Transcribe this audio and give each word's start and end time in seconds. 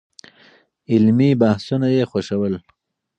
علمي 0.91 1.29
بحثونه 1.41 1.87
يې 1.95 2.03
خوښول. 2.11 2.53